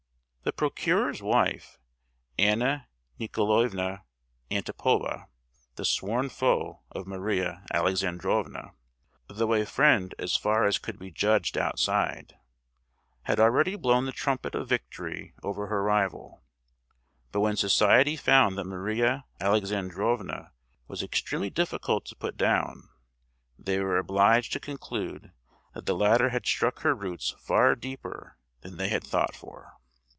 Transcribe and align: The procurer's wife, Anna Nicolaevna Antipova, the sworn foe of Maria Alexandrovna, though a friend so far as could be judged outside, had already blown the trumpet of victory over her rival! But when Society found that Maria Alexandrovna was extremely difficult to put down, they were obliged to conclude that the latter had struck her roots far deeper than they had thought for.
The 0.43 0.51
procurer's 0.51 1.21
wife, 1.21 1.77
Anna 2.35 2.87
Nicolaevna 3.19 4.01
Antipova, 4.49 5.27
the 5.75 5.85
sworn 5.85 6.29
foe 6.29 6.81
of 6.89 7.05
Maria 7.05 7.63
Alexandrovna, 7.71 8.71
though 9.27 9.53
a 9.53 9.67
friend 9.67 10.15
so 10.25 10.39
far 10.39 10.65
as 10.65 10.79
could 10.79 10.97
be 10.97 11.11
judged 11.11 11.59
outside, 11.59 12.37
had 13.25 13.39
already 13.39 13.75
blown 13.75 14.07
the 14.07 14.11
trumpet 14.11 14.55
of 14.55 14.67
victory 14.67 15.35
over 15.43 15.67
her 15.67 15.83
rival! 15.83 16.41
But 17.31 17.41
when 17.41 17.55
Society 17.55 18.15
found 18.15 18.57
that 18.57 18.65
Maria 18.65 19.25
Alexandrovna 19.39 20.53
was 20.87 21.03
extremely 21.03 21.51
difficult 21.51 22.03
to 22.07 22.15
put 22.15 22.35
down, 22.35 22.89
they 23.59 23.79
were 23.79 23.99
obliged 23.99 24.53
to 24.53 24.59
conclude 24.59 25.33
that 25.75 25.85
the 25.85 25.93
latter 25.95 26.29
had 26.29 26.47
struck 26.47 26.79
her 26.79 26.95
roots 26.95 27.35
far 27.37 27.75
deeper 27.75 28.39
than 28.61 28.77
they 28.77 28.89
had 28.89 29.03
thought 29.03 29.35
for. 29.35 29.73